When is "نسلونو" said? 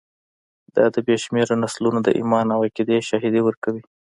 1.63-1.99